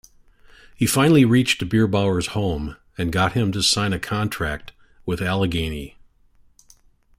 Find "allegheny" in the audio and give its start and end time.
5.21-5.95